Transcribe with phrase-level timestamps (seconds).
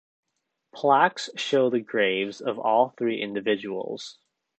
[0.73, 4.17] Plaques show the graves of all three individuals.